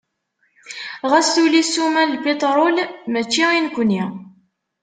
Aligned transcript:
Ɣas 1.09 1.27
tuli 1.33 1.61
ssuma 1.67 2.01
n 2.03 2.11
lpitrul, 2.15 2.77
mačči 3.11 3.43
i 3.57 3.59
nekni. 3.65 4.03